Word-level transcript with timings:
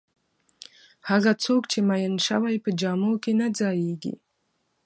هغه 1.09 1.31
څوک 1.43 1.61
چې 1.71 1.79
میین 1.87 2.15
شوی 2.27 2.55
په 2.63 2.69
جامو 2.79 3.11
کې 3.23 3.31
نه 3.39 3.47
ځایېږي. 3.59 4.13